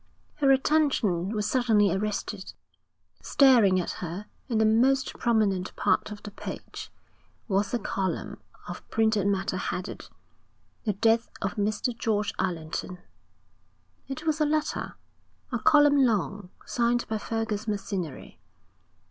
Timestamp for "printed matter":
8.89-9.57